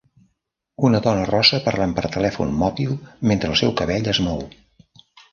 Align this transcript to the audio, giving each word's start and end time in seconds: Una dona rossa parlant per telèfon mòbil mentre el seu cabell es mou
Una 0.87 0.99
dona 1.07 1.25
rossa 1.29 1.59
parlant 1.65 1.91
per 1.99 2.09
telèfon 2.15 2.55
mòbil 2.61 2.95
mentre 3.33 3.51
el 3.53 3.59
seu 3.61 3.75
cabell 3.83 4.09
es 4.15 4.23
mou 4.29 4.41